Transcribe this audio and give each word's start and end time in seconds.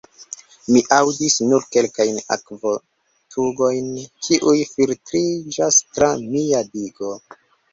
Mi 0.75 0.79
aŭdis 0.95 1.35
nur 1.49 1.65
kelkajn 1.75 2.17
akvogutojn, 2.37 3.93
kiuj 4.29 4.57
filtriĝas 4.73 5.81
tra 5.93 6.11
mia 6.25 6.65
digo. 6.75 7.17